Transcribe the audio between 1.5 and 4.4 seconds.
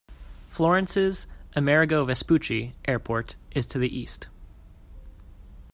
"Amerigo Vespucci" airport is to the east.